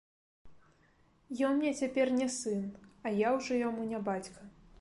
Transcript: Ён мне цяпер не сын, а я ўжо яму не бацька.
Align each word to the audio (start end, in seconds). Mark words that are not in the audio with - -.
Ён 1.49 1.53
мне 1.59 1.73
цяпер 1.81 2.05
не 2.21 2.29
сын, 2.39 2.65
а 3.05 3.15
я 3.27 3.37
ўжо 3.39 3.63
яму 3.67 3.81
не 3.93 3.99
бацька. 4.09 4.53